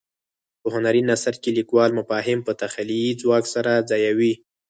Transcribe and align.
په 0.61 0.67
هنري 0.73 1.01
نثر 1.11 1.35
کې 1.41 1.49
لیکوال 1.57 1.91
مفاهیم 1.99 2.39
په 2.47 2.53
تخیلي 2.61 3.03
ځواک 3.21 3.45
سره 3.55 3.71
ځایوي. 3.89 4.33